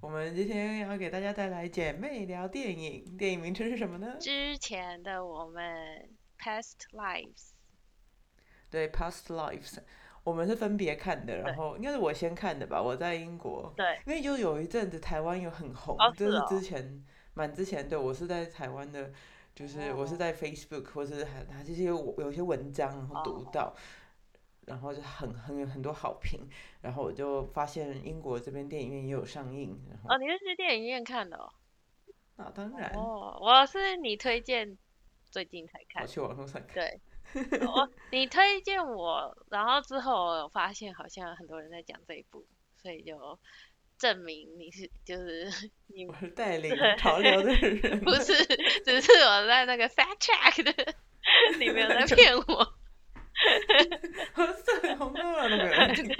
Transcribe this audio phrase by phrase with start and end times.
[0.00, 4.16] 我们今天要给大家带来姐妹聊电影，电影名称是什么呢？
[4.20, 7.52] 之前的我们 Past Lives。
[8.68, 9.78] 对，Past Lives，
[10.24, 13.72] 我们是分别看的，然后应该是我先看的吧，我在英国。
[13.76, 14.00] 对。
[14.06, 17.02] 因为就有一阵子台湾有很红，就是之前
[17.34, 19.12] 蛮之前的，我是在台湾的，
[19.54, 23.74] 就是我是在 Facebook 或者是还还这些有些文章然后读到。
[24.66, 26.48] 然后就很很有很多好评，
[26.80, 29.78] 然后我就发现英国这边电影院也有上映。
[30.08, 31.52] 哦，你是去电影院看的哦？
[32.36, 32.92] 那当然。
[32.94, 34.78] 哦，我是你推荐，
[35.30, 36.02] 最近才看。
[36.02, 36.74] 我去网络上看。
[36.74, 37.00] 对。
[37.66, 42.44] 我你推荐我，然后之后我发现好像很多人在讲这一部，
[42.76, 43.38] 所以就
[43.96, 45.50] 证明你是就是
[45.86, 48.00] 你是带领潮流的人。
[48.04, 48.34] 不是，
[48.84, 50.94] 只是我在那个 fact check 的，
[51.58, 52.71] 你没有在骗我。
[55.08, 56.16] 哈哈，红多了都没有人听过。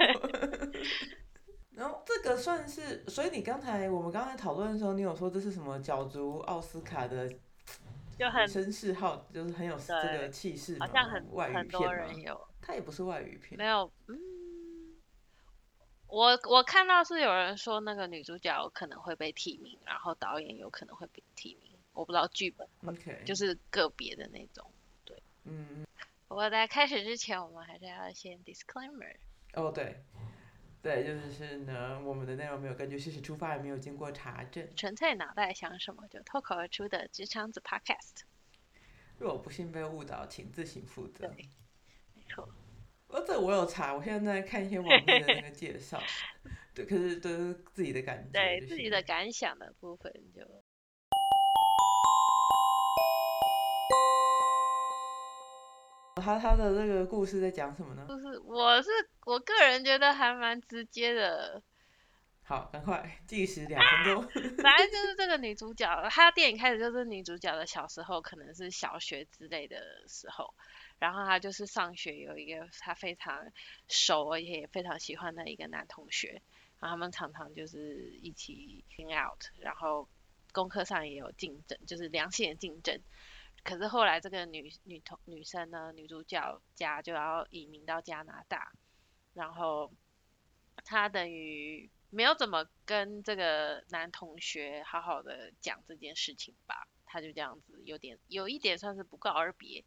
[1.75, 7.27] 然后这个算是，所以你刚才我们刚才讨论的时候，你有说这是什么角逐奥斯卡的，
[8.17, 12.47] 就很声势号，就是很有这个气势，好像很外语片有。
[12.61, 13.57] 它也不是外语片。
[13.57, 14.15] 没有，嗯，
[16.07, 24.63] 我我看到是有人说那个女主角可能会被提名，然后导演有可能会被提名，我不知道剧本，OK，就是个别的那种，
[25.03, 25.83] 对，嗯。
[26.33, 29.17] 不过在开始之前，我们还是要先 disclaimer。
[29.53, 30.03] 哦，对，
[30.81, 38.23] 对，就是是呢，我们的内容没有根据事实出发，也没有经过查证，纯粹脑袋想什么就脱口而出的直肠子 podcast。
[39.19, 41.27] 若不幸被误导，请自行负责。
[41.27, 41.49] 对，
[42.15, 42.49] 没错。
[43.09, 46.01] 哦，这我有查，我现在在看一些网页的那个介绍。
[46.73, 48.31] 对，可是都是自己的感觉。
[48.31, 50.62] 对自己的感想的部分就。
[56.23, 58.05] 他他的这个故事在讲什么呢？
[58.07, 58.89] 就是我是
[59.25, 61.61] 我个人觉得还蛮直接的。
[62.45, 64.23] 好，赶快计时两分钟。
[64.61, 70.53] 反正就是这个女主角，她电影开始就是女主角的小时候，可能是小学之类的时候，
[70.99, 73.51] 然后她就是上学有一个她非常
[73.87, 76.41] 熟而且也非常喜欢的一个男同学，
[76.79, 80.09] 然后他们常常就是一起 hang out，然后
[80.51, 82.99] 功课上也有竞争，就是良性的竞争。
[83.63, 88.73] 可是后来这个女女同女生呢，女主角家就要移民到加拿大，
[89.33, 89.89] 然后
[90.83, 99.83] 她等于没有怎么跟这个男同学好好的讲这件事情吧，她就这样子有点有一点算是不告而别，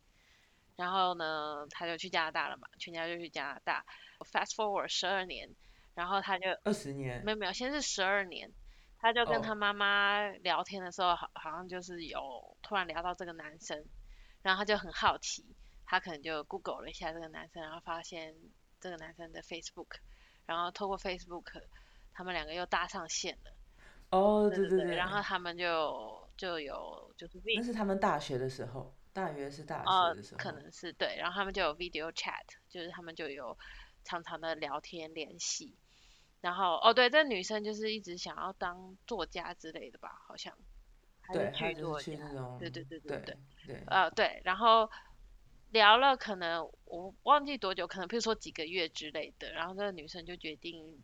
[0.77, 3.85] 然后呢，她就去加拿大了嘛，全家就去加拿大
[4.21, 5.55] ，fast forward 十二年，
[5.95, 8.51] 然后她就二十年，没有没有，先是十二年。
[9.07, 13.85] 他就跟他妈妈聊天的时候，好好像就是有突然聊到这个男生，
[14.43, 15.47] 然后他就很好奇，
[15.85, 18.35] 他可能就 Google 了一下这个男生，然后发现
[18.81, 19.99] 这个男生的 Facebook，
[20.45, 21.63] 然后透过 Facebook，
[22.13, 23.53] 他们两个又搭上线了。
[24.11, 24.97] 哦，对对对。
[24.97, 27.41] 然后他们就就有就是。
[27.55, 30.39] 那是他们大学的时候，大约是大学的时候。
[30.39, 33.57] 可能是对，然后他们就有 Video Chat，就是他们就有
[34.03, 35.77] 常常的聊天联系。
[36.43, 40.57] 然后哦，对，这女生就是一直想要当作家之类的吧，好像，
[41.33, 42.19] 对，剧作家，
[42.61, 43.39] 对对对对对对，
[43.87, 44.89] 呃对，然后
[45.71, 51.03] 聊了可能我忘记多久，可能比如说几个月之类的，然后这个女生就决定，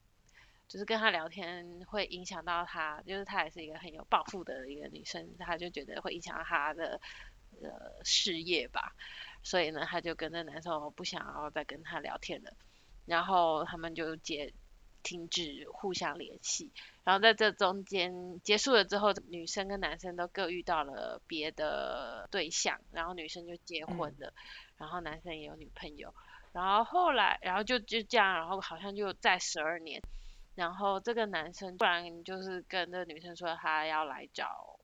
[0.69, 7.01] 就是跟他聊天会影响到他，就是她也是一个很有抱负的一个女生，她就觉得会影响到她的
[7.63, 8.95] 呃事业吧，
[9.43, 12.53] 所以呢，她就跟那男生不想要再跟他聊天了，
[13.07, 14.53] 然后他们就结。
[15.03, 16.71] 停止互相联系，
[17.05, 24.33] 然后在这中间结束了之后，女生跟男生都各遇到了别的对象，然后女生就结婚了，
[24.77, 26.15] 然后男生也有女朋友，
[26.53, 30.01] 然后后来，然后就就这样，然后好像就在十二年，
[30.55, 34.79] 然后这个男生突然就是跟这个女生说他要来找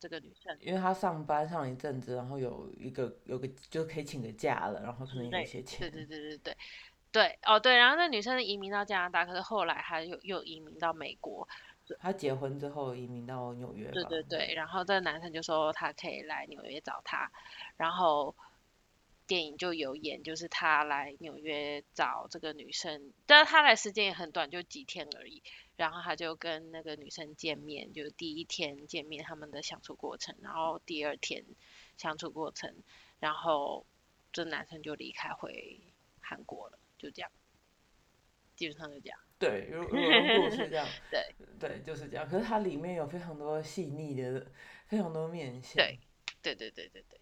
[0.00, 6.56] 这个女生，因为他上班上一阵子，然后有一个有个就可以请个假了，然后可能有一些钱，对对对对对。
[7.14, 11.46] 对，哦对，然后那女生移民到加拿大，可是后来她又又移民到美国。
[12.00, 13.88] 她结婚之后移民到纽约。
[13.92, 17.30] 对对对，然后这男生就说他可以来纽约找她，
[17.76, 18.34] 然后
[19.28, 25.40] 电影就有演，就是他来纽约找这个女生，但是他来时间也很短，就几天而已。
[25.76, 31.44] 然后他就跟那个女生见面，就第一天见面他们的相处过程，然后第二天
[31.96, 32.74] 相处过程，
[33.20, 33.86] 然后
[34.32, 35.80] 这男生就离开回
[36.20, 36.78] 韩国了。
[37.04, 37.30] 就这样，
[38.56, 39.18] 基本上就这样。
[39.38, 42.26] 对，如如果故事这样， 对对，就是这样。
[42.26, 44.46] 可是它里面有非常多细腻的，
[44.86, 45.74] 非常多面相。
[45.76, 46.00] 对，
[46.40, 47.20] 对对对对对。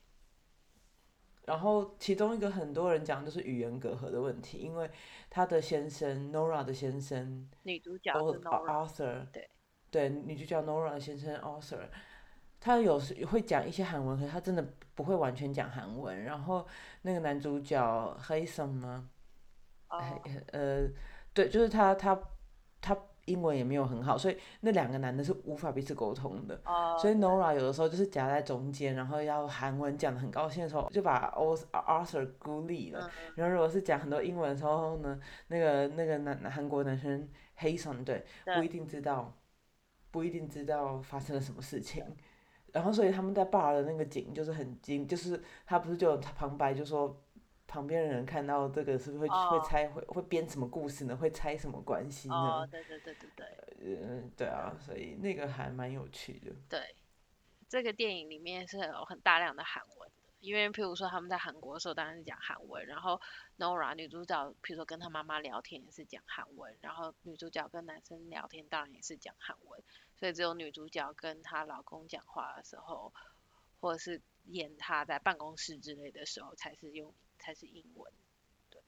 [1.46, 4.88] 然后其中一个很多人讲就是语言隔阂的问题，因为
[5.28, 9.50] 他的先生 Nora 的先生，女主角是 Arthur，对，
[9.90, 11.88] 对，女主角 Nora 的先生 Arthur，
[12.60, 14.64] 他有时会讲一些韩文，可是他真的
[14.94, 16.22] 不会完全讲韩文。
[16.22, 16.64] 然后
[17.00, 19.10] 那个男主角 Hason 吗？
[20.52, 20.88] 呃，
[21.32, 22.18] 对，就是他他
[22.80, 22.96] 他。
[23.26, 26.60] 英文也没有很好，所以那两个男的是无法彼此沟通的。
[26.98, 33.08] 所以 Nora 有的时候就是夹在中间，然后要韩文讲的很高兴的时候，就把 Arthur 孤立了。
[33.36, 37.28] 然后如果是讲很多英文的时候呢，那个那个男韩国男生
[37.60, 39.32] Hason 对，不一定知道，
[40.10, 42.04] 不一定知道发生了什么事情。
[42.72, 47.22] 然后所以他们在 bar 的那个景就是很惊，就是他不是就有旁白就说。
[47.72, 51.16] 旁边的人看到这个，是不是会会猜会会编什么故事呢？
[51.16, 52.34] 会猜什么关系呢？
[52.34, 53.46] 哦，对对对对对。
[53.80, 56.52] 嗯，对啊，所以那个还蛮有趣的。
[56.68, 56.94] 对，
[57.70, 63.18] 这个电影里面是有很大量的韩文的，因为譬如说他们在韩国的时候当然是讲韩文，然后
[63.56, 69.82] Nora 女主角譬如说跟她妈妈聊天也是讲韩文，然后女主角跟男生聊天当然也是讲韩文，
[70.18, 73.14] 所以只有女主角跟她老公讲话的时候，
[73.80, 77.14] 或者是演她在办公室之类的时候才是用。
[77.42, 78.12] 才是英文，
[78.70, 78.80] 对，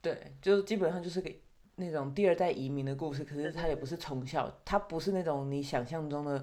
[0.00, 1.30] 对，就是基本上就是个
[1.76, 6.42] 那种第二代移民的故事，可是他也不是从小，他不是那种你想象中的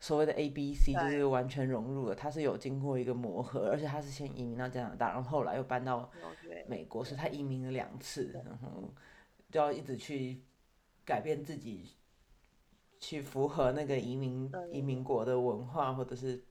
[0.00, 6.10] 所谓的 A B C，就是完全融入了，他是有经过一个磨合，而且他是先移民到加拿大，然后后来又搬到
[6.66, 8.92] 美国，所以他移民了两次，然后
[9.52, 10.42] 就要一直去
[11.04, 11.94] 改变自己，
[12.98, 16.42] 去符合那个移民移民国的文化，或者是。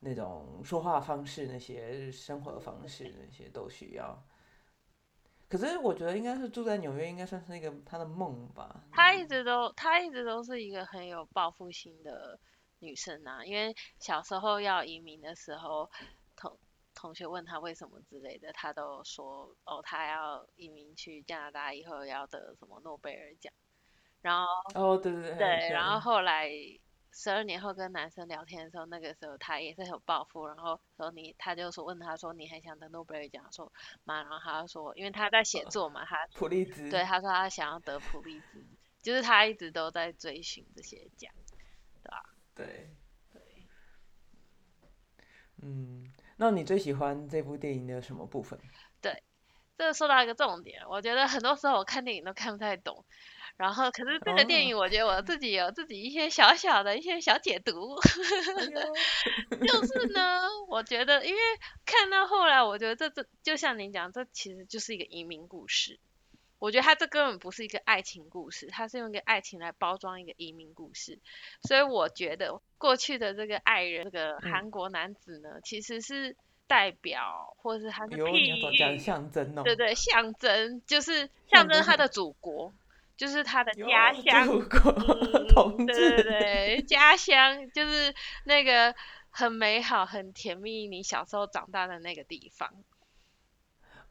[0.00, 4.18] 那种说话方式，那些生活方式，那些都需要。
[5.48, 8.82] 可是我觉得应该是住在纽约，应该算是一个他的梦吧。
[8.92, 12.38] 她一直都，她一直都是一个很有报复心的
[12.78, 13.44] 女生啊。
[13.44, 15.90] 因为小时候要移民的时候，
[16.36, 16.56] 同
[16.94, 23.52] 同学问她为什么之类的，她都说哦，她要移民去加拿大以后要得什么诺贝尔奖。
[24.22, 26.48] 然后哦，对对对，对，然后后来。
[27.12, 33.44] 十二年后跟男生聊天的时候，那个时候他也是有抱负，然后说你，他就说问他说你还想得诺贝尔奖？
[33.52, 33.72] 说
[34.04, 38.64] 嘛，然后他就说，因为他在写作嘛，他普利兹，对，他说他想要得普利兹，
[39.02, 41.32] 就是他一直都在追寻这些奖，
[42.02, 42.24] 对吧？
[42.54, 42.90] 对，
[43.32, 43.42] 对，
[45.62, 48.58] 嗯，那你最喜欢这部电影的什么部分？
[49.00, 49.22] 对，
[49.76, 53.04] 这说到一个重点，我觉得很多时候我看电影都看不太懂。
[53.60, 57.94] 然后，可是这个电影，我觉得我自己有自己一些小小的一些小解读，
[59.68, 61.40] 就是呢，我觉得，因为
[61.84, 65.98] 看到后来，我觉得这这就像您讲，这其实就是一个移民故事。
[66.58, 71.18] 我觉得他这根本不是一个爱情故事，他是用一个爱情来包装一个移民故事。
[71.62, 76.34] 所以我觉得过去的这个爱人，这个韩国男子呢，其实是
[76.66, 82.72] 代表，或者是他的譬喻，象征哦，对对，象征就是象征他的祖国。
[83.20, 84.48] 就是他的家乡，
[85.86, 88.14] 对对对，家乡就是
[88.44, 88.94] 那个
[89.28, 92.72] 很美好、很甜蜜，你小时候长大的那个地方。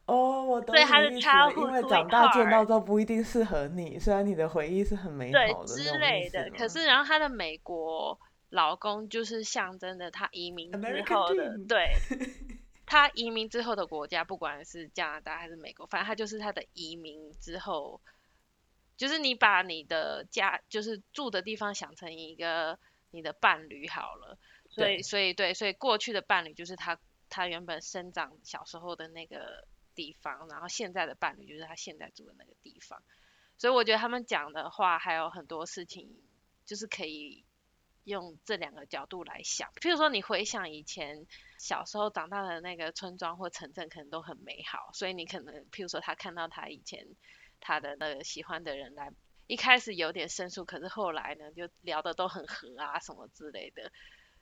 [0.06, 0.72] 哦，我懂。
[0.76, 6.48] 所以他的差因为长大见到之后不一定适合你，虽然你的回忆是很美好的之类的。
[6.56, 8.16] 可是，然后他的美国
[8.50, 11.94] 老公就是象征着他移民之后的，对，
[12.86, 18.00] 他移民之后的国家，不管是加拿大还是美国，反正他就是他的移民之后。
[19.00, 22.78] 就是你把你的家，就是住的地方想成一个
[23.12, 24.36] 你的伴侣好了，
[24.68, 33.02] 所以所以对，所以过去的伴侣就是他他原本生长小时候的那个地方，然后现在的伴侣就是他现在住的那个地方，
[33.56, 36.14] 所以我觉得他们讲的话还有很多事情，
[36.66, 37.42] 就是可以
[38.04, 39.70] 用这两个角度来想。
[39.80, 41.26] 譬如说你回想以前
[41.58, 47.06] 小时候长大的那个村庄或城镇，可能都很美好，所以你可能譬如说他看到他以前。
[47.60, 49.12] 他的那个喜欢的人来，
[49.46, 53.92] 一开始有点生疏，可是后来呢，就聊的都很和啊，什么之类的，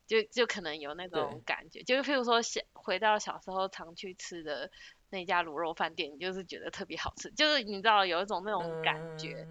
[0.06, 4.70] 就就可能有那种感觉，就是譬如说小回到小时候常去吃的
[5.10, 9.46] 那家卤肉饭店，就是觉得特别好吃，就是你知道有一种那种感觉，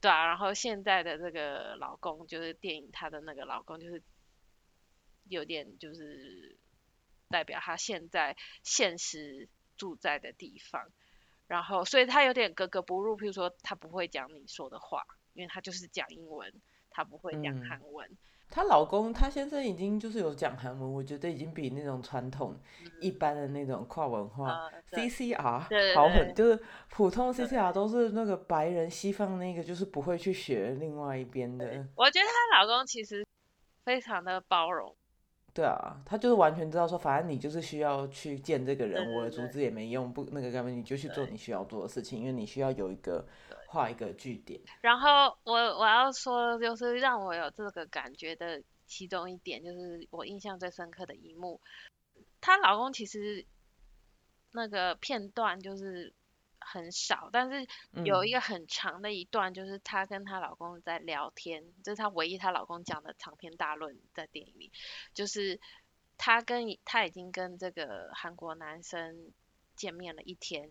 [0.00, 4.02] 对啊，然后现在的这个老公，就是电影他的那个老公，就是
[5.28, 6.58] 有点就是
[7.28, 10.90] 代表他现在现实住在的地方。
[11.46, 13.16] 然后，所以他有点格格不入。
[13.16, 15.02] 譬如说，他不会讲你说的话，
[15.34, 16.52] 因为他就是讲英文，
[16.90, 18.08] 他不会讲韩文。
[18.48, 22.56] 她老公，她先生已经就是有讲韩文，我觉得已经比那种传统
[23.00, 31.66] 一般的那种跨文化 CCR 好很，就是普通 CCR 都是那个白人西方那个，就是不会去学另外一边的。
[31.96, 33.26] 我觉得她老公其实
[33.84, 34.94] 非常的包容。
[35.56, 39.38] 对啊，他就是完全知道说，反正你就是需要去见这个人，我的对。
[39.38, 43.26] 阻止也没用，不那个干嘛，你就去做你需要做的事情，因为你需要有一个
[43.66, 44.60] 画一个据点。
[44.82, 51.58] 然后我我要说的就是让我有这个感觉的其中一点，就是我印象最深刻的一幕，
[52.42, 53.46] 她老公其实
[54.52, 56.12] 那个片段就是
[56.66, 57.66] 很少，但是
[58.04, 64.72] 有一嗯，个很长的一段，就是她跟她老公在聊天，这是她唯一她老公讲的长篇大论在电影里，
[65.14, 65.60] 就是
[66.18, 69.32] 她跟她已经跟这个韩国男生
[69.76, 70.70] 见面了一天，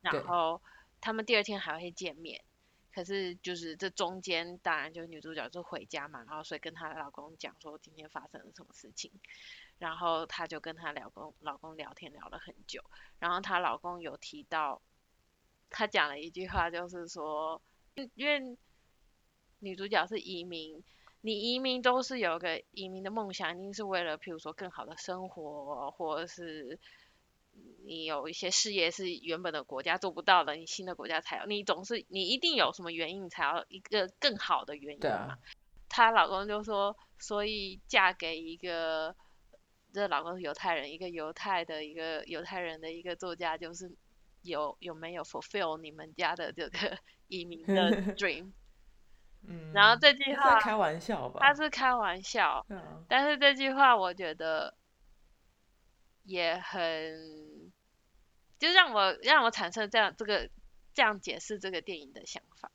[0.00, 0.62] 然后
[1.00, 2.42] 他们第二天还会见面。
[2.94, 9.10] 可是就是这中间，当然就女主角就回家嘛，然后所以跟她老公讲说今天发生了什么事情，
[9.78, 12.84] 然后她就跟她老公老公聊天聊了很久，
[13.18, 14.82] 然后她老公有提到，
[15.72, 17.60] 她讲了一句话，就是说，
[17.96, 18.56] 嗯因为
[19.58, 20.84] 女主角是移民，
[21.20, 26.78] 你移民都是有个移民的梦想，一定是为了譬如说更好的生活，或者是
[27.84, 35.38] 你有一些事业是原本的国家做不到的，你新的国家才有，你总是你一定有什么原因才要一个更好的原因嘛。
[35.88, 39.14] 她老公就说，所以嫁给一个，
[39.92, 43.94] 这老公是犹太人，一个犹太的一个犹太人的一个作家，就是
[44.42, 48.52] 有有没有 fulfill 你们家的这个 移民的 dream？
[49.44, 51.52] 嗯然后嗯，这句话开玩笑吧他？
[51.52, 54.76] 是开玩笑，对啊，但是这句话我觉得
[56.22, 57.72] 也很，
[58.58, 60.48] 就让我让我产生这样这个
[60.94, 62.70] 这样解释这个电影的想法。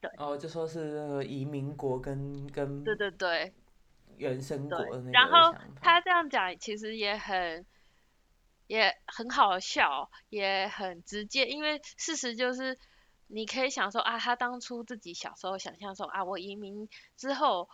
[0.00, 3.52] 对哦，就说是那个移民国跟跟对对对
[4.16, 5.80] 原生国，的那然后个想法。
[5.82, 7.66] 他这样讲其实也很
[8.66, 12.78] 也很好笑，也很直接，因为事实就是
[13.26, 17.68] 你可以想说啊，他当初自己小时候想象说啊，我移民之后。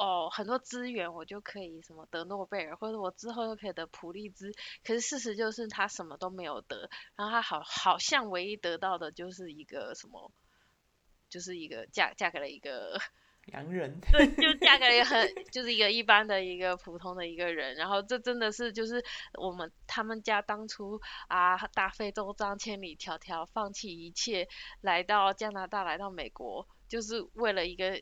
[0.00, 4.52] 哦，很多资源我就可以什么得诺贝尔，或者我之后又可以得普利兹。
[4.84, 10.30] 可是事实就是他什么都没有得，然后他好好像唯一得到的就是一个什么，
[11.28, 13.00] 就是一个嫁嫁给了一个
[13.52, 19.02] 洋人， 对，就嫁给了一个很， 就是一个一般的一个普通的一个人，然后这真的是就是
[19.34, 24.46] 我们他们家当初啊大费周章千里迢迢放弃一切
[24.82, 28.00] 来到加拿大来到美国，就是为了一个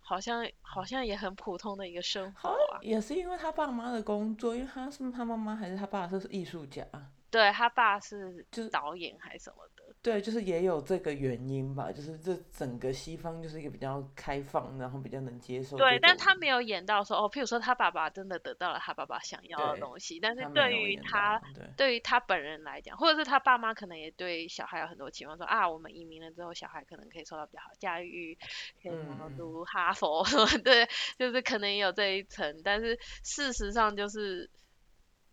[0.00, 2.78] 好像好像也很普通的一个生活啊。
[2.82, 6.86] 也是因为他爸妈的工作，因为他是他妈妈还是他爸是艺术家，
[7.30, 9.75] 对他爸是就是导演还是什么的，
[10.06, 28.38] 对，就是也有这个原因吧，就是这整个西方就是一个比较开放，然后比较能接受对，但他没有演到说哦，譬如说他爸爸真的得到了他爸爸想要的，东西，但是对于他到，对，对于他本人来讲，或者是他爸妈可能也对小孩有很多期望，说啊，我们移民了之后，小孩可能可以受到比较好的教育，
[28.80, 28.92] 可以
[29.36, 34.48] 读哈佛什么的，就是可能也有这一层，但是事实上就是，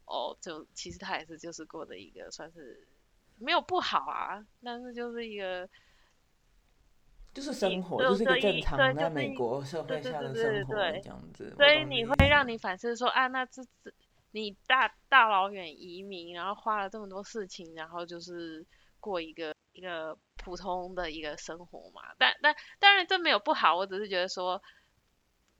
[0.05, 2.87] 哦，就其实他也是就是过的一个算是
[3.43, 5.67] 没有不好啊，但是就是一个
[7.33, 11.01] 就是生活，就就是一个正常在美国社对对对会下的对生活对。
[11.01, 12.47] 这样子，所以你会让。
[12.47, 13.91] 你反思说啊，那这这
[14.31, 18.65] 你大大老远移民，然后花了这么多事情，然后就是
[18.99, 22.01] 过一个一个普通的一个生活嘛。
[22.17, 24.61] 但但当然这没有不好，我只是觉得说，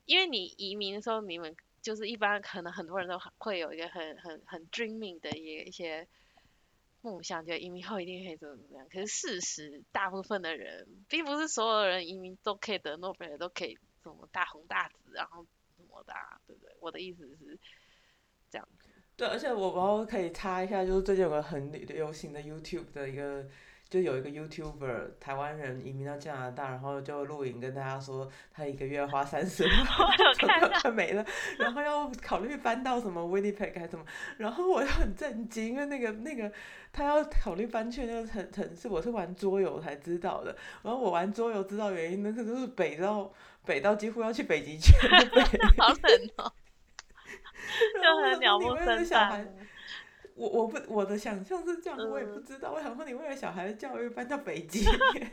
[0.06, 6.06] 因为你移民的时候，你们就是一般可能很多人都会有一个很很很 dreaming 的一一些
[7.04, 8.88] 梦想，就移民后一定可以怎么怎么样。
[8.90, 15.46] 可是事实，大部分的人，并不是所有人移民都可以得诺贝尔，都可以怎么大红大紫，然后
[15.76, 16.14] 怎么的、
[16.48, 16.74] 对不对？
[16.80, 17.60] 我的意思是
[18.50, 18.90] 这样子。
[19.18, 23.46] 对，而且我然后可以插一下，就是最近有个很流行的 YouTube 的一个，
[23.94, 29.72] 就有一个 YouTuber 台湾人移民到加拿大，然后就录影跟大家说，他一个月花三十万，
[30.64, 31.24] 我看没了，
[31.60, 34.04] 然后要考虑搬到什么 Winnipeg 还是什么，
[34.40, 36.52] 然后我就很震惊，因为那个那个
[36.92, 43.32] 他要考虑搬去那个城城市，我是玩桌游才知道的，然后我玩桌游知道原因，那个就是北到
[43.64, 45.42] 北到几乎要去北极圈的北，
[45.78, 46.52] 好冷哦，
[48.02, 49.08] 就很鸟不生。
[49.08, 49.52] 蛋了。
[50.36, 52.72] 我我不我的想象是这样，我也不嗯，知道。
[52.72, 55.32] 我想说，你为了小孩的教育搬到北极 面，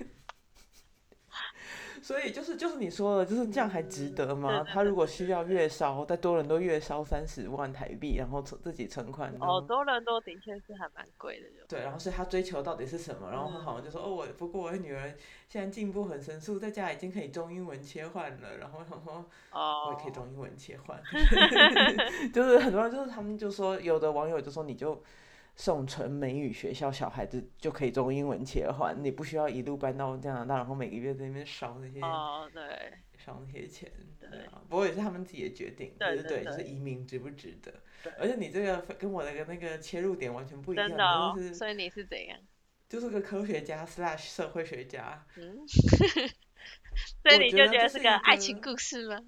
[2.02, 4.64] 所以就是就是你说的，就是这样还值嗯，得吗？
[4.73, 13.30] 他如果需要月烧，在多伦多月烧三十万台币，然后存自己存款，然哦，多人都的确是还蛮贵的，就对，然后是他追求到底是什么？
[13.30, 15.14] 然后他好嗯，像就说，哦，我不过我的女儿
[15.49, 18.57] 现在进步很神速，在家已经可以中英文切换了。
[18.59, 21.00] 然后我想说，我也可以哦，中英文切换，
[22.33, 25.02] 就是很多人就是他们就说，有的网友就说你就。
[25.60, 34.40] 送成美语学校，小孩子就可以中英文切换，你不需要一路搬到加拿大，然后每个月在那边烧那些哦，对，烧那些钱，对。
[34.46, 37.70] 啊，不过也是他们自己的决定，对就是对，对就是移民值不值得。
[38.02, 42.40] 对，而且你这个跟我的那个切入点完全不一样，真的哦就，是所以你是怎样？
[42.88, 45.68] 就是个科学家 slash 社会学家，嗯，
[47.22, 49.20] 所以你就我觉得是个爱情故事吗？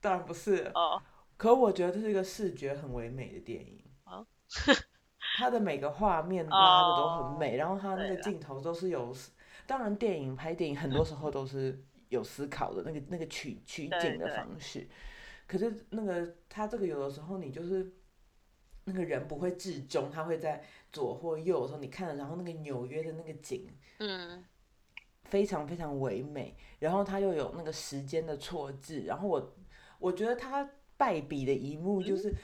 [0.00, 1.02] 当然不是，哦，
[1.36, 3.84] 可我觉得这是一个视觉很唯美的电影。
[4.06, 4.26] 哦
[5.38, 9.14] 它的每个画面拉的都哦很美，然后他那个镜头都是有，
[9.68, 14.88] 当然电影拍电影很多时候都是有思考的那个那个取取景的方式，
[15.46, 17.88] 可是那个他这个有的时候你就是
[18.82, 20.60] 那个人不会至中，他会在
[20.92, 23.68] 左或右的时候你看了，然后那个纽约的那个景
[24.00, 24.44] 嗯，
[25.22, 29.54] 非常非常唯美，然后他又有那个时间的错置，然后我
[30.00, 32.34] 我觉得他败笔的一幕嗯就是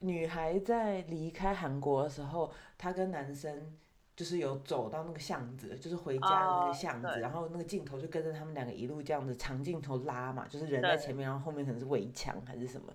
[0.00, 3.76] 女孩在离开韩国的时候，她跟男生
[4.14, 7.20] 就是有走到那个巷子，就是回家的那哦个巷子，对。
[7.20, 12.92] 然后那个镜头就跟着他们两个一路这样子长镜头拉嘛，就是人在前面，然后后面可能是围墙还是什么。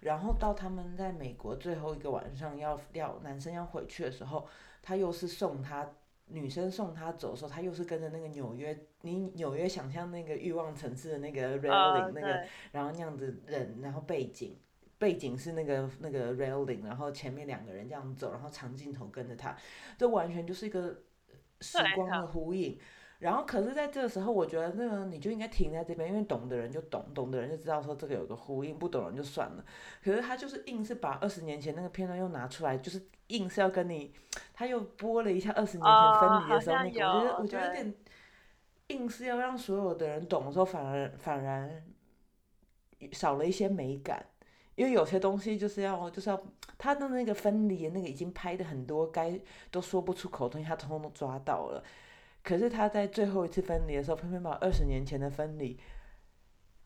[0.00, 4.46] 然后到他们在美国最后一个晚上要要男生要回去的时候，
[4.82, 5.90] 他又是送他
[6.26, 14.58] 女生送他走的时候，他又是跟着那个纽约，你纽约想象那个欲望城市的那个 railing、呃，那个，然后那样子人，然后背景
[15.04, 19.54] 背景是那个那个 railing，然后前面两个人这样走，然后长镜头跟着他，
[19.98, 21.02] 这完全就是一个
[21.60, 22.78] 时光的的呼应。
[23.18, 29.62] 然后，可是在这个时候，我觉得那个你就应该停在这边，因为懂的人就懂，懂的人就知道说这个有个呼应，不懂的人就算了。
[30.02, 34.14] 可是他就是硬是把二十年前那个片段又拿出来，就是硬是要跟你，
[34.54, 37.94] 他又播了一下二十年前分离的时候那个，我觉得我觉得有点
[38.88, 41.82] 硬是要让所有的人懂的时候，反而反而
[43.12, 44.24] 少了一些美感。
[44.74, 46.42] 因为有些东西就是要就是要
[46.76, 49.38] 他的那个分离，那个已经拍的很多该
[49.70, 51.82] 都说不出口的东西，他通通都抓到了。
[52.42, 55.78] 可是他在最后一次分离的时候，偏偏把二十年前的分离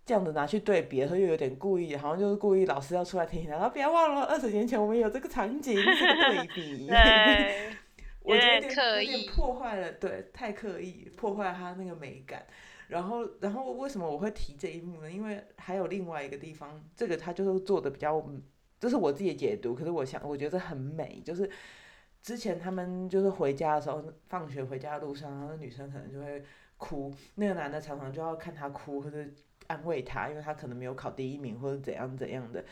[0.07, 6.87] 这样子拿去对比的时候，又有点故意，好像就是故意老师要出来提醒他，然后不要忘了二十年前我们有这个场景，这个对比。
[6.89, 7.73] 对，
[8.23, 12.47] 我觉得有有点破坏了，对，太刻意破坏了他那个美感。
[12.89, 15.11] 然后，然后为什么我会提这一幕呢？
[15.11, 18.23] 因为还有另外一个地方，这个他就是做的比较，
[18.81, 19.75] 这是我自己解读。
[19.75, 21.49] 可是我想，我觉得很美，就是
[22.23, 26.43] 之前他们就是回家的时候，放学回家的路上，然后女生可能就会
[26.79, 29.19] 哭，那个男的常常就要看她哭，或者
[29.67, 32.65] 安慰她，因为她可能没有考第一名或者怎样怎样的。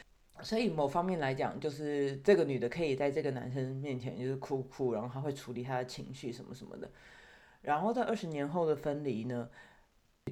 [0.42, 6.90] 所以某方面来讲，就是这个女的可以在这个男生面前就是哭哭，然后她会处理她的情绪什么什么的。
[7.62, 9.48] 然后在二十年后的分离呢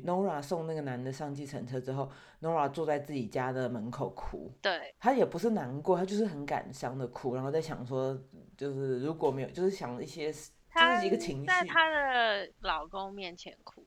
[0.02, 8.18] ，Nora 送那个男的上计程车之后，Nora 坐在自己家的门口哭，对，她也不是难过，她就是很感伤的哭，然后在想说，
[8.56, 13.84] 就是如果没有，就是想一些，这她是一个情绪，在她的老公面前哭，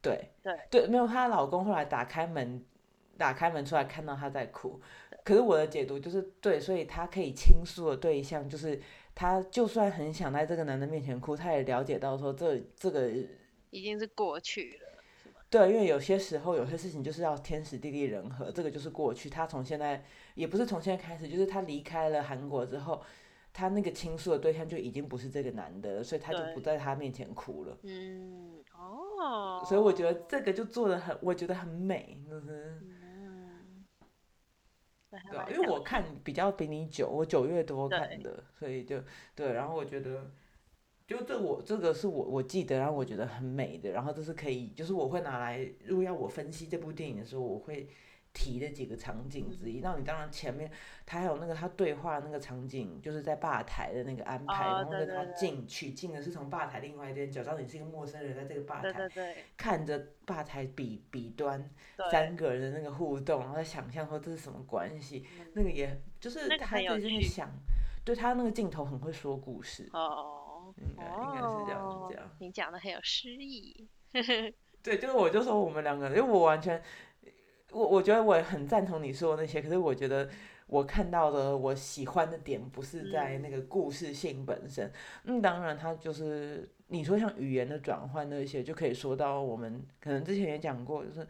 [0.00, 0.32] 对。
[0.42, 0.58] 对。
[0.70, 2.64] 对，没有，她老公后来打开门，
[3.18, 4.80] 打开门出来看到她在哭，
[5.24, 8.80] 可是我的解读就是对，所以她可以倾诉的对象就是
[9.14, 13.10] 她，就算很想在这个男的面前哭，她也了解到说这这个
[13.70, 14.81] 已经是过去了。
[15.52, 19.28] 对，因为有些时候有些事情就是要天时地利人和，这个就是过去。
[19.28, 20.02] 他从现在
[20.34, 23.02] 也不是从现在开始，就是他离开了韩国之后，
[23.52, 27.76] 他那个倾诉的对象就已经不是这个男的了，所以他就不在他面前哭了。
[27.82, 33.84] 嗯，哦，所以我觉得这个就做的很，我觉得很美，就是嗯，
[35.10, 38.98] 对因为我看比较比你久，我九月多看的，所以就
[39.34, 40.30] 对，然后我觉得。
[41.12, 47.86] 就这我这个是我我记得，然后我觉得很美的，然后这是可以，就是我会拿来，如果要我分析这部电影的时候，我会
[48.32, 49.80] 提的几个场景之一。
[49.80, 50.70] 那你当然前面
[51.04, 61.70] 他还有那个他对话那个场景，就是在吧台的那个安排，哦然后跟他进去，进的是从吧台另外一边，假装你是一个陌生人，在这个吧台看着吧台彼彼端，
[62.10, 67.50] 三个人的那个互动，然后在想象说这是什么关系，嗯那个也就是他自己在趣想，
[68.02, 69.90] 对他那个镜头很会说故事。
[69.92, 70.41] 哦，
[70.82, 73.88] 应该应该是这样哦这样你讲的很有诗意。
[74.82, 76.82] 对，就是我就说我们两个，因为我完全，
[77.70, 80.28] 我我觉得我也很赞同你说的那些，可是我觉得
[80.66, 84.92] 我看到的我喜欢的点不是在那个故事性本身，
[85.24, 91.26] 嗯，当然它就是你说像语言的转换那些，就可以说到我们可能之前也讲过，就是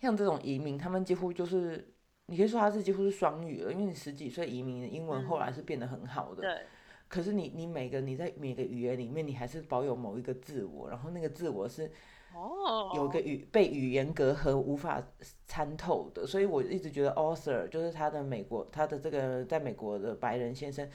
[0.00, 1.90] 像这种移民，他们几乎就是。
[2.26, 6.40] 你可以说他是几乎是双语了，因为你十几岁移民，英文后来是变得很好的。
[6.40, 6.66] 对，
[7.08, 11.90] 可是你你每个你在每个语言里面，你还是保有某一个自我，然后那个自我是
[12.34, 15.00] 哦，有个语被语言隔阂无法
[15.46, 20.88] 参透的，所以我一直觉得 author 就是他的美国他的这个在美国的白人先生，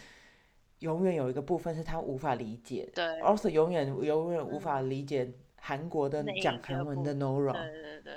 [0.80, 8.14] 永远有一个部分是他无法理解，对，Author 永远永远无法理解韩国的讲韩文的 Nora，对对对，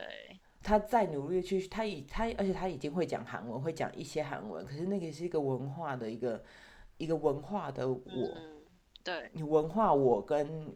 [0.62, 6.42] 他再努力去，他已他而且他已经会讲韩文，会讲一些韩文，可是那个是一个文化的一个
[7.03, 8.38] 一个文化的我，
[9.03, 10.73] 对，你文化我跟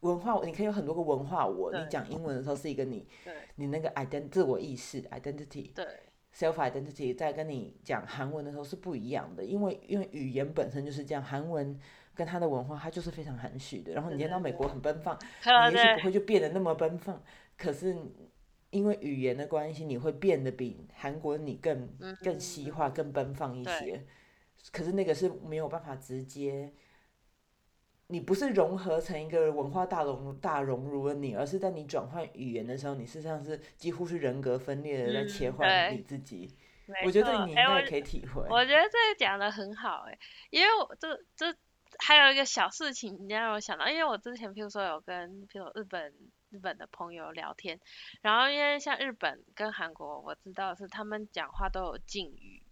[0.00, 3.04] 文化，你可以有很多个文化我，你讲英文的时候是一个你，
[3.56, 5.84] 你那个 ident 自我意识 identity，对。
[6.32, 11.76] self identity 在跟你讲韩文的时候是不一样的，因为因为语言本身就是这样，韩文
[12.14, 13.94] 跟他的文化，它就是非常含蓄的。
[13.94, 15.18] 然后你见到美国很奔放，
[15.70, 17.20] 你也许不会就变得那么奔放，
[17.56, 17.96] 可是
[18.68, 21.88] 因为语言的关系，你会变得比韩国你更
[22.22, 24.04] 更西化、更奔放一些。
[24.72, 26.72] 可是那个是没有办法直接。
[28.08, 36.56] 你不是融合成一个文化大融大融入了你，而是在你转换语言的时候，你事实上是几乎是人格分裂的在切换你自己。
[37.04, 38.42] 我觉得你应该可以体会。
[38.48, 40.16] 我觉得这个讲的很好哎，
[40.50, 41.52] 因为我这这
[41.98, 46.14] 还有一个小事情，你让我想到，因为我之前譬如说有跟譬如日本
[46.50, 47.80] 日本的朋友聊天，
[48.22, 52.62] 然后因为像日本跟韩国，我知道是他们讲话都有敬语。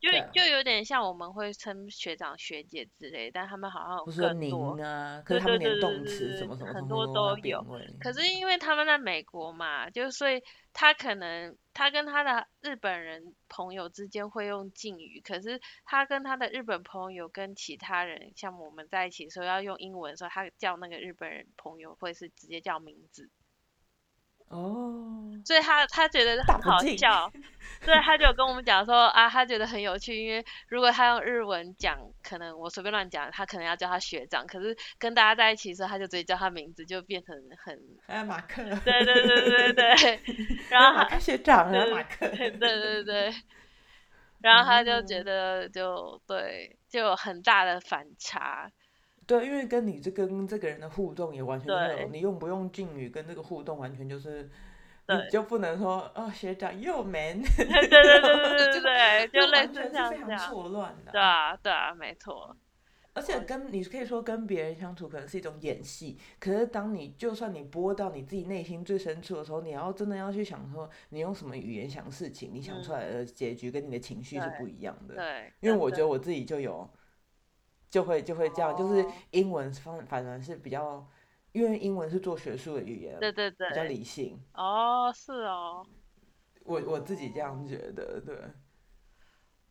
[0.00, 7.64] 就就有点像我们会称学长学姐之类，但他们好像更多啊，可是他们连动词什么什么很多都有。
[8.00, 10.40] 可是因为他们在美国嘛，就所以
[10.72, 23.28] 他可能他跟他的日本人朋友之间会用敬语，可是他跟他的日本朋友跟其他人像我们在一起的时候要用英文的时候，他叫那个日本人朋友会是直接叫名字。
[24.48, 27.30] 哦，所以他他觉得很好笑，
[27.82, 40.20] 所以他就跟我们讲说啊，他觉得很有趣，因为如果他用日文讲，可能我随便乱讲，他可能要叫他学长，可是跟大家在一起的时候，他就直接叫他名字，就变成很哎 马克，对对对对对，
[40.70, 43.34] 然后学长啊马克，对对 对，
[44.40, 48.70] 然后他就觉得就对，就有很大的反差。
[49.28, 54.48] 对，因为跟你这跟这个人的互动也完全没有，你用不用敬语跟这个互动完全就是，
[55.06, 58.80] 你就不能说哦学长又 man， 对对对对对
[59.28, 61.12] 对，就类似这样这样，错乱的。
[61.12, 62.56] 对啊对啊，没错。
[63.12, 75.16] 而且跟你可以说跟别人相处可能是一种演戏，可是当你就算你播到你自己内心最深处的时候，你要真的要去想说你用什么语言想事情，你想出来的结局跟你的情绪是不一样的。
[75.16, 76.88] 对，因为我觉得我自己就有。
[77.90, 81.06] 就会就会这样，就是英文方反而是比较，
[81.52, 84.38] 因为英文是做学术的语言，对对对，比较理性。
[84.54, 85.86] 哦，是哦。
[86.64, 88.36] 我我自己这样觉得，对。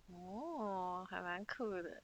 [0.07, 2.01] 哦，还蛮酷的。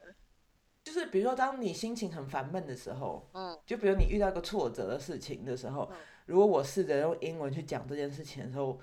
[0.84, 5.92] 就是比如说，当你心情很烦闷的时候，嗯，就比如你遇到一个挫折的事情的时候，
[6.26, 8.80] 如果我试着用英文去讲这件事情的时候。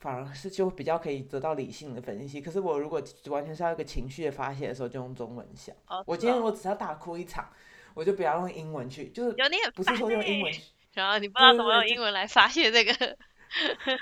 [0.00, 2.40] 反而是就比较可以得到理性的分析。
[2.40, 5.76] 可是我如果完全是要一个情绪的发泄的时候，就用中文想。
[6.06, 7.48] 我今天我只要大哭一场，
[7.94, 9.36] 我就不要用英文去，就是
[9.74, 10.52] 不是说用英文。
[10.94, 12.92] 然后你不知道怎么用英文来发泄这个。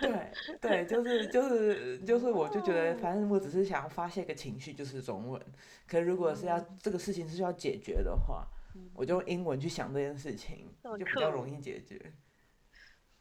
[0.01, 5.43] 对对，就是就是就是，我就觉得反正我只是想要发泄个情绪，就是中文。
[5.87, 8.47] 可如果是要这个事情是需要解决的话，
[8.95, 12.13] 我就用英文去想这件事情，就比较容易解决。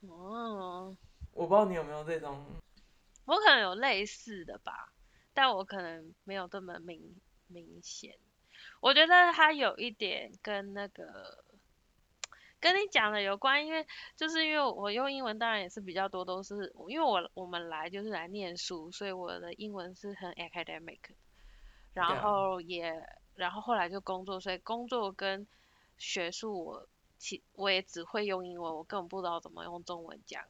[0.07, 0.95] 哦。
[1.33, 2.45] 我不知道你有没有这种。
[3.27, 4.93] 我可能有类似的吧，
[5.33, 7.13] 但我可能没有这么明
[7.47, 8.17] 明显。
[8.79, 11.43] 我觉得它有一点跟那个
[12.59, 13.85] 跟你讲的有关，因为
[14.15, 20.99] 就是因为我用英文，当然也是比较多，都是因为我我们来就是来念书，所以我的英文是很 academic。
[21.93, 25.45] 然后也然后后来就工作，所以工作跟
[25.97, 26.87] 学术我
[27.17, 30.45] 其我也只会用英文，我根本不知道怎么用中文讲。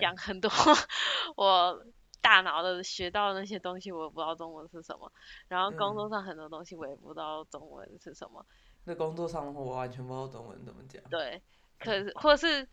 [0.00, 0.50] 讲很多，
[1.36, 1.84] 我
[2.20, 5.10] 大脑的学到那些东西，我也不知道中文是什么。
[5.46, 8.44] 然后工作上很多东西，我也不知道中文是什么。
[8.84, 11.02] 那工作上的话，我完全不知道中文怎么讲。
[11.08, 11.40] 对，
[11.78, 12.66] 可是或是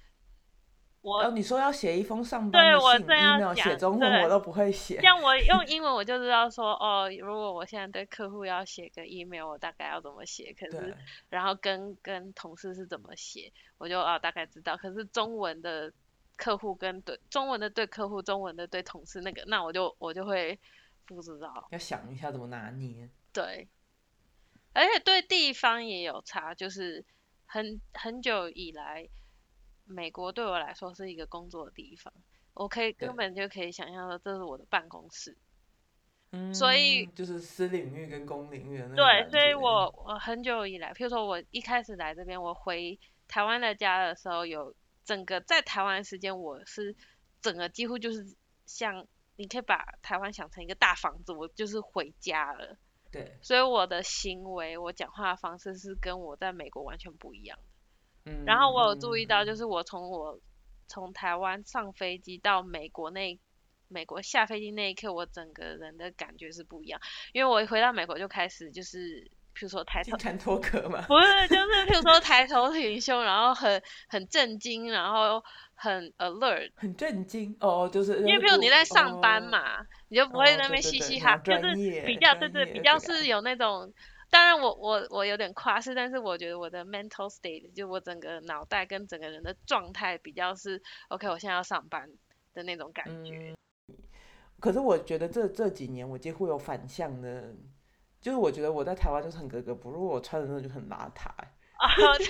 [1.01, 4.99] 我，哦，你说要写一封上班的信，email 写中文我都不会写。
[5.01, 10.55] 像我用 英文，我就知道说，哦，如果我现在对客户要写个 email，我大概要怎么写。
[10.59, 10.97] 可是，
[11.29, 14.75] 然后跟跟同事是怎么写，我就啊大概知道。
[14.75, 15.93] 可是中文的。
[16.37, 20.59] 客户跟对中文的对客户，中文的对同事，那个那我就我就会
[21.05, 23.09] 不知道，要想一下怎么拿捏。
[23.31, 23.67] 对，
[24.73, 27.05] 而且对地方也有差，就是
[27.45, 29.07] 很很久以来，
[29.85, 32.13] 美国对我来说是一个工作的地方，
[32.53, 35.37] 我可以根本就可以想象说这是我的办公室。
[36.31, 44.75] 嗯，所以就是私领域跟公领域那对，所以我我很久以来，譬如说我一开始来这边，我回台湾的家的时候有。
[45.05, 46.95] 整个在台湾的时间，我是
[47.41, 52.77] 整个几乎就是像你可以把台湾想成一个大房子，我就是回家了。
[53.11, 53.37] 对。
[53.41, 58.31] 所以我的行为，我讲话的方式是跟我在美国完全不一样的。
[58.31, 58.43] 嗯。
[58.45, 60.39] 然后我有注意到，就是我从我
[60.87, 63.39] 从台湾上飞机到美国那。
[63.87, 66.99] 美国下飞机那一刻，我整个人的感觉是不一样，
[67.33, 77.57] 因为我一回到美国就开始就是，譬如说抬头，脱壳嘛，不是，就是譬如说抬头挺胸，然后很很震惊，然后很 alert，很震惊？
[77.59, 81.73] 哦，就是因为譬如你在上班嘛，你就不会在那边嘻嘻哈，就是
[82.05, 83.55] 比较对对，比较是有那。
[83.55, 83.93] 种，
[84.29, 92.09] 当然我我我有点夸饰，但是我觉得我的 mental state 就我整个脑袋跟整个人的状态比较是 OK，我现在要上班
[92.53, 93.55] 的那种感觉。
[94.59, 97.55] 可是我觉得这这几年我几乎有反向的，
[98.25, 101.29] 就是我觉得我在台湾就是很格格不入，我穿的那就很邋遢。
[101.77, 102.25] 啊，对，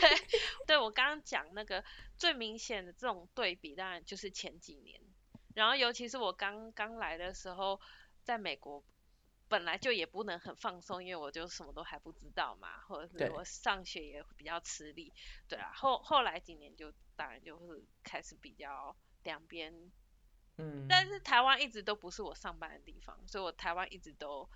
[0.67, 1.81] 对我刚刚讲那个
[2.17, 4.99] 最明显的这种对比，当然就是前几年，
[5.53, 7.79] 然后尤其是我刚刚来的时候，
[8.25, 8.83] 在美国
[9.47, 15.13] 本来就也不能很放松，因为我就什么都还不知道嘛，或者是我上学也比较吃力，
[15.47, 19.73] 对啊，后后来几年就当然就是开始比较两边。
[20.57, 24.49] 嗯，但是台湾一直都不是我上班的地方，所以我台湾一直都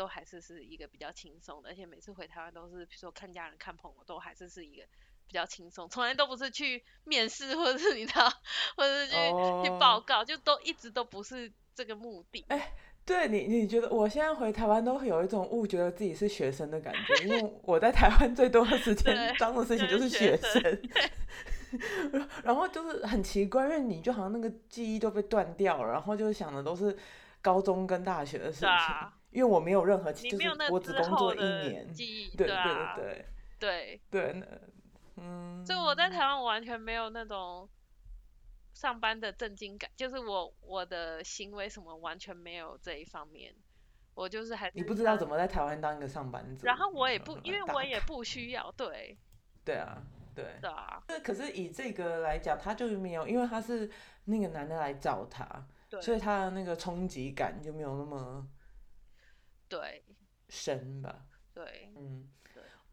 [0.00, 4.82] 都还是是一个比较轻松的，而且每次回台湾都是，比如说看家人、看朋友，都还是是一个
[5.26, 8.26] 比较轻松，从来都不是去面试或者是你知道，
[8.78, 9.16] 或者是去
[9.64, 12.42] 去报告，就都一直都不是这个目的。
[12.48, 12.72] 哎，
[13.04, 20.82] 对你，你觉得我现在回台湾都会有一种误觉得自己是学生的感觉，因为 我在台湾最多的时间当的事情就是学生。
[22.42, 26.96] 然后就是很奇怪，因为你就好像那个记忆都被断掉了，然后就想的都是
[27.42, 28.70] 高中跟大学的事情。
[29.30, 31.86] 因为我没有任何，就是我只工作一年。
[32.36, 33.26] 对对对对。
[33.58, 34.00] 对。
[34.10, 34.44] 对，
[35.16, 35.64] 嗯。
[35.66, 37.68] 所以我在台湾完全没有那种
[38.72, 43.54] 上班的震惊感，就是我我的行为什么完全没有这一方面，
[44.14, 44.70] 我就是还。
[44.74, 46.66] 你不知道怎么在台湾当一个上班族。
[46.66, 49.16] 然后我也不，因为我也不需要，对。
[49.64, 50.02] 对啊。
[50.32, 51.02] 对，是啊。
[51.24, 53.90] 可是以这个来讲，他就是没有，因为他是
[54.24, 55.44] 那个男的来找他，
[56.00, 58.46] 所以他的那个冲击感就没有那么
[59.70, 60.04] 对
[60.50, 61.24] 深吧。
[61.54, 62.28] 对，嗯。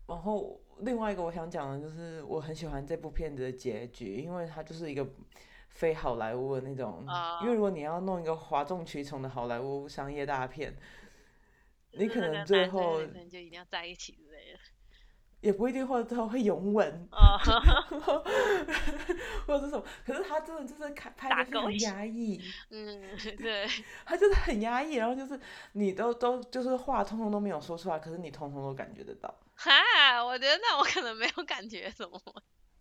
[0.08, 5.06] 然后另外一个我想讲的就是，我很喜欢这部片子的结局，因为它就是一个
[5.68, 7.06] 非好莱坞的那种。
[7.42, 10.74] 因为如果你要弄一个哗众取宠的好莱坞商业大片，
[11.92, 14.18] 你可能最后就一定要在一起。
[15.41, 17.10] 也不一定，或者他会拥吻，
[19.45, 19.84] 或者是什么。
[20.06, 23.02] 可是他真的就是拍拍的很压抑， 嗯，
[23.38, 23.67] 对，
[24.06, 25.39] 他就是很压抑，然后就是
[25.73, 29.34] 你都都就是话通通都没有说出来，可是你通通都感觉得到。
[29.56, 29.71] 哈，
[30.26, 32.19] 我觉得那我可能没有感觉什么。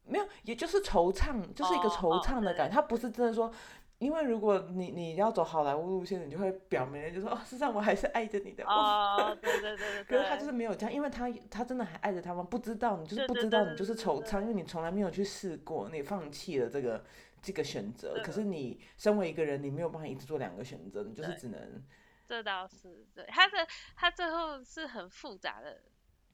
[0.04, 3.52] 没有，也就是惆怅，就是一个惆怅的感觉，他不是真的说。
[3.98, 8.62] 因为如果你你要走好莱坞路线，你就会表明就说哦，实际上我还是爱着你的。
[8.64, 10.04] 哦，对对对对。
[10.04, 12.42] 可是他就是没有这样，因为他他真的还爱着他吗？
[12.42, 17.02] 不知道，你就是不知道，你就是惆怅，因为你从来没有去试过，你放弃了这个
[17.40, 18.20] 这个选择。
[18.22, 21.82] 可是你身为一个人，你没有办法一直做两个选择，你就是只能。
[22.28, 25.80] 这倒是对，他的他最后是很复杂的，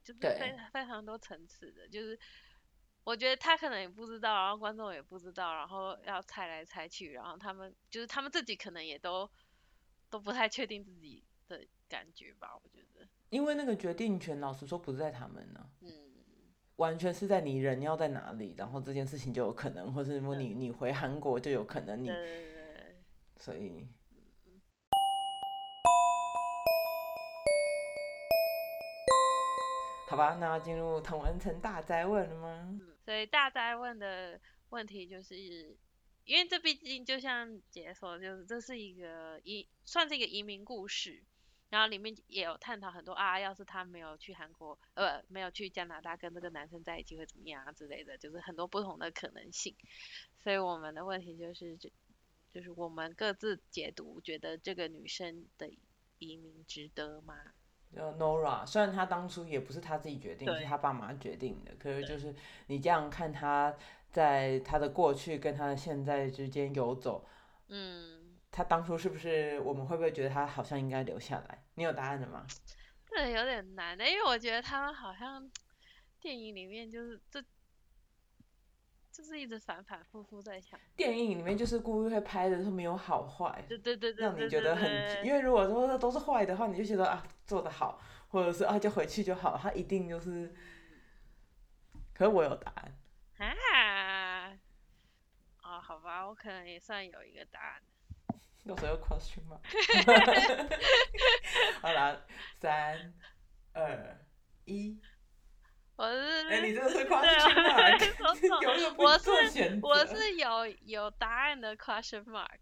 [0.03, 2.19] 就是非非常多层次的，就是。
[3.05, 9.29] 我觉得他可能也不知道，然后观众也不知道，然后要猜来猜去，然后他们就是他们自己可能也都
[10.09, 13.05] 都不太确定自己的感觉吧，我觉得。
[13.29, 15.89] 因为那个决定权，老实说不是在他们呢，嗯，
[16.77, 22.09] 完全是在你人要在哪里，然后这件事情就有可能，或是说你你回韩国就有可能你，
[23.37, 23.85] 所以。
[30.09, 32.79] 好吧，那要进入同文层大灾问了吗？
[33.05, 34.39] 所以大灾问的
[34.69, 35.77] 问题就是，
[36.25, 41.21] 因为这毕竟就像姐说，就是这是一个移，算是一个移民故事，
[41.69, 49.75] 然后里面也有探讨很多啊，要是他没有去韩国，呃，没有去加拿大跟这个男生在一起会怎么样啊之类的，就是很多不同的可能性。
[50.41, 51.89] 所以我们的问题就是，就
[52.53, 55.69] 就是我们各自解读，觉得这个女生的
[56.19, 57.35] 移民值得吗？
[57.95, 62.33] 叫 Nora，虽然他当初也不是他自己决定，是他爸妈决定的，可是就是
[62.67, 63.73] 你这样看他
[64.11, 67.25] 在他的过去跟他的现在之间游走，
[67.67, 71.63] 嗯，他当初是不是我们会不会觉得他好像应该留下来？
[71.75, 72.45] 你有答案的吗？
[73.05, 75.49] 这有点难的，因为我觉得他们好像
[76.19, 77.43] 电影里面就是这。
[79.13, 90.51] 就是一直反反复复在想，电影里面就是故意会拍的，说没有好坏，对对对对，让你觉得很，因为如果说都是坏的话，你就觉得啊做的好，或者是啊就回去就好，他一定就是，
[92.11, 92.73] 可是我有答
[93.37, 94.57] 案，啊，
[95.61, 97.83] 哦好吧，我可能也算有一个答案，
[98.65, 99.61] 有时候 question 吗？
[101.81, 102.25] 好了，
[102.59, 103.13] 三
[103.73, 104.17] 二
[104.65, 104.99] 一。
[106.03, 108.13] 我是哎，你真的是 question mark，
[108.97, 112.59] 我是我是有有答案的 question mark。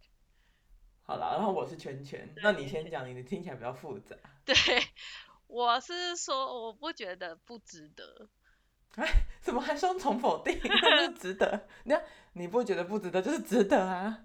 [1.01, 4.15] 好了，然后我是圈圈，那你先讲，你的听起来比较复杂。
[4.45, 4.55] 对，
[5.47, 8.29] 我是说我不觉得不值得。
[8.97, 9.07] 哎，
[9.41, 10.61] 怎么还双重否定？
[10.61, 11.67] 是值得？
[11.85, 14.19] 你看你不觉得不值得，就是值得啊。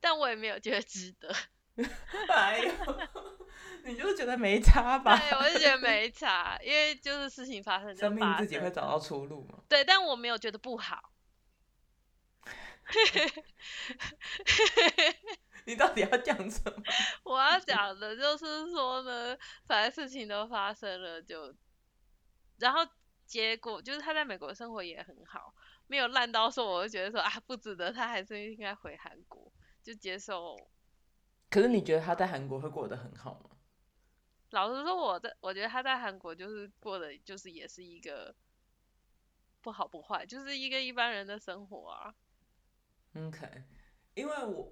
[0.00, 1.32] 但我也没有觉得值得。
[2.28, 2.72] 哎呦。
[3.84, 5.18] 你就是觉得没差吧？
[5.18, 9.58] 对，我就觉得没差，因为就是事情发生，生命自己会找到出路嘛。
[9.68, 11.10] 对，但我没有觉得不好。
[15.64, 16.82] 你到底要讲什么？
[17.22, 21.54] 我要讲的就是说呢，反正事情都发生了，就
[22.58, 22.80] 然后
[23.24, 25.54] 结果就是他在美国生活也很好，
[25.86, 29.50] 没有烂到说，我就觉得说啊不值得，他还是应该回韩国
[29.82, 30.56] 就接受。
[31.48, 33.50] 可是你觉得他在韩国会过得很好吗？
[34.52, 38.34] 老实说，我在我觉得他在韩国就是过的，就是也是一个
[39.62, 42.14] 不好不坏，就是一个一般人的生活啊。
[43.16, 43.46] OK，
[44.14, 44.70] 因为我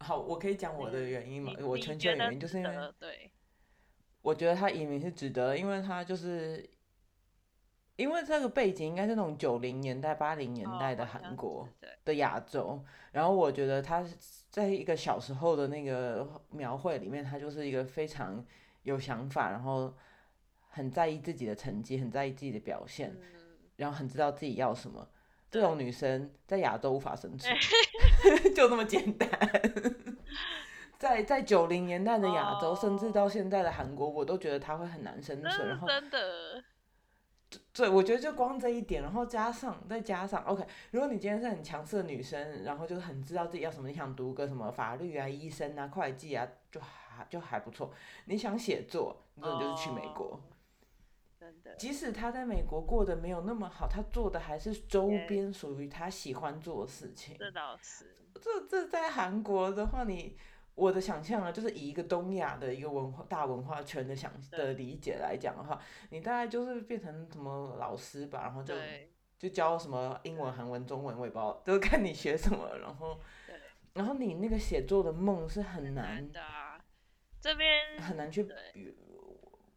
[0.00, 3.32] 好，我可以讲我的原因嘛，我全球原因就是因为，对，
[4.20, 6.68] 我觉得他移民是值得，因为他就是
[7.96, 11.66] 因为这个背景应该是那种九零年代、八零年代的韩国
[12.04, 14.04] 的亚洲，然后我觉得他
[14.50, 18.44] 在一个小时候的那个描绘里面，他就是一个非常。
[18.82, 19.94] 有想法，然后
[20.68, 23.16] 很在意自己的成绩，很在意自己的表现，
[23.76, 25.08] 然后很知道自己要什么。
[25.50, 27.54] 这种女生在亚洲无法生存，
[28.54, 29.28] 就这么简单。
[30.98, 35.68] 在在九零年代的亚洲，甚至到现在的韩国，我都觉得她会很难生存。
[35.68, 36.62] 然后真的。
[37.74, 46.80] 对，我觉得就光这一点，然后加上再加上，OK，如果你今天是很强势的女生，然后就是很知道自己要什么，你想读个什么法律啊、医生啊、会计啊，就
[47.16, 47.92] 还就还不错。
[48.24, 50.40] 你想写作，那你就是去美国。
[51.38, 51.74] 真的。
[51.76, 57.36] 即使他在美国过得没有那么好，他做的还是周边属于他喜欢做的事情。
[57.38, 58.16] 这倒是。
[58.40, 60.36] 这这在韩国的话，你。
[60.74, 68.74] 我的想象啊，就是以一个东亚的一个文化大文化圈的想的理解来讲的话，你大概就是变成什么老师吧，然后就
[69.38, 73.20] 就教什么英文、韩文、中文，我也不知道，就是看你学什么，然后，
[73.92, 76.40] 然后你那个写作的梦是很难的，
[77.42, 78.48] 这边很难去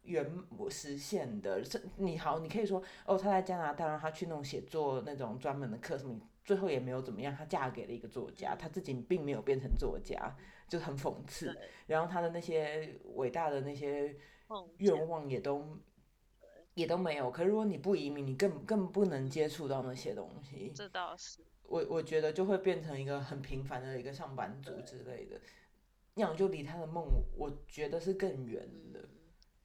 [0.04, 0.24] 圆
[0.70, 1.62] 实现的。
[1.62, 10.34] 是，你好，你可以说哦，他在加拿大，让他去那种写作那种专门的课，什么最后也没有怎么样，他嫁给了一个作家，他自己并没有变成作家。
[10.68, 14.16] 就很讽刺，然后他的那些伟大的那些
[14.78, 15.78] 愿望也都
[16.74, 17.30] 也都没有。
[17.30, 20.72] 可是如果你不移民，你更更不能接触到那些东西。
[20.74, 21.38] 这倒是。
[21.62, 25.40] 我我觉得就会变成一个很平凡的一个上班族之类的，
[26.18, 29.06] 那样就离他的梦，我觉得是更远的。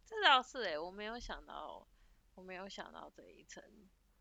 [0.05, 1.87] 这倒是哎，我没有想到，
[2.35, 3.63] 我没有想到这一层。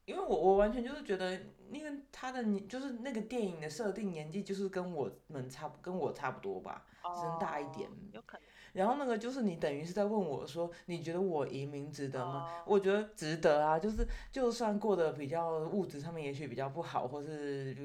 [0.04, 1.40] 因为我我完全就是觉得，
[1.72, 7.90] 因为他的年就是那个电影的设定年纪就是跟我们差不跟我差不多吧，只能大一点。
[8.12, 8.46] 有可能。
[8.74, 12.62] 然后那个就是你等于是在问我说，你觉得我移民值得吗？
[12.64, 17.76] 我觉得值得啊，就是就算过得比较物质上面也许比较不好，或是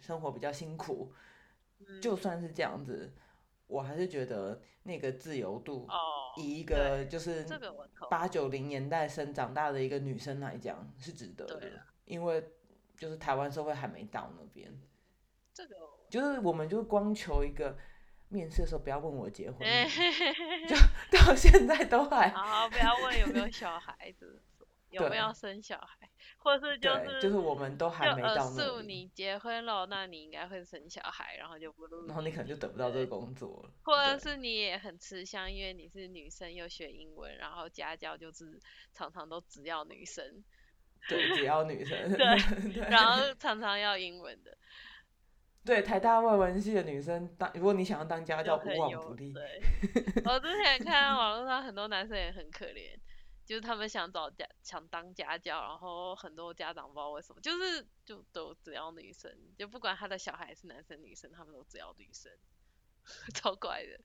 [0.00, 1.12] 生活比较辛苦，
[2.00, 3.12] 就算是这样子。
[3.70, 5.86] 我还是觉得那个自由度，
[6.36, 7.46] 以一个就是
[8.10, 12.44] 八九零年代生长大的一个女生来讲是值得的，因为
[12.98, 14.70] 就是台湾社会还没到那边。
[15.54, 15.76] 这个
[16.08, 17.76] 就是我们就光求一个
[18.28, 19.60] 面试的时候不要问我结婚，
[20.68, 20.74] 就
[21.16, 24.42] 到现在都还好，不要问有没有小孩子，
[24.90, 26.09] 有没有生小孩。
[26.42, 28.82] 或是就是就是我们都还没到那。
[28.82, 32.06] 你结婚了，那你应该会生小孩，然后就不录。
[32.06, 33.70] 然后你可能就得不到这个工作了。
[33.82, 38.58] 或者是你也很吃香，因为你是女生又学英文，然后家教就是
[38.92, 40.24] 常常都只要女生。
[41.08, 41.96] 对，只要女生。
[42.12, 42.88] 对。
[42.88, 44.56] 然后常常要英文的。
[45.62, 49.32] 对，台大外文系的女生当，如果你想要当家教，无往不利。
[49.34, 49.62] 对。
[50.24, 52.98] 我之前看网络上很多男生也很可怜。
[53.50, 59.28] 就是他们想找家想当家教，然后很多家长不知道为什么，就是就都只要女生，
[59.58, 62.30] 就不管他的小孩是男生女生，他们都只要女生，
[63.34, 64.00] 超怪的。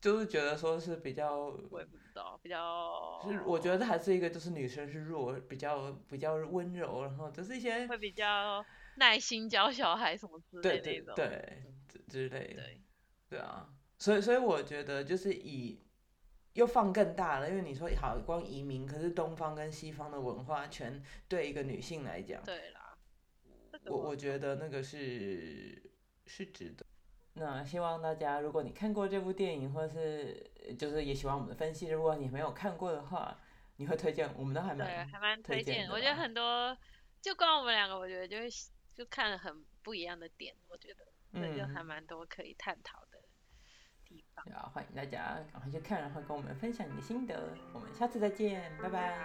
[0.00, 1.38] 就是觉得说是比较，
[1.70, 3.20] 我也不知道，比较。
[3.28, 8.64] 是我觉得还是一个，就是女生是弱，比较比较温柔，然后就是一些会比较
[8.94, 11.64] 耐心教小孩什么之类的那种，对
[12.06, 12.62] 之类的，
[13.28, 13.68] 对啊，
[13.98, 15.82] 所以所以我觉得就是以。
[16.54, 22.98] 又放更大了，因为你说好光移民，可是东方跟西方的文化全对一个女性来讲，对啦，
[23.86, 25.90] 我我觉得那个是
[26.26, 26.84] 是值得。
[27.34, 33.38] 那希望大家，如果你看过这部电影，或是就是也喜欢我们的分析，如果你没有看过的话，
[33.76, 34.28] 你会推荐？
[34.36, 35.88] 我们都还蛮对，还蛮推荐。
[35.88, 36.76] 我觉得很多，
[37.22, 43.09] 就光我们两个，我觉得就是就看了很不一样的点，我觉得，对，就还蛮多可以探讨的
[44.44, 47.50] 对啊，欢迎大家赶快去看，然后跟我们分享你的心得。
[47.72, 49.18] 我们下次再见，拜拜。